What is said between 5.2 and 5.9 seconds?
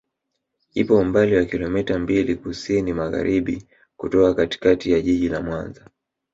la Mwanza